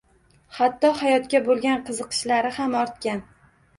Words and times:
Hatto 0.59 0.89
hayotga 1.01 1.41
boʻlgan 1.49 1.85
qiziqishlari 1.91 2.53
ham 2.59 2.75
ortgan 2.85 3.23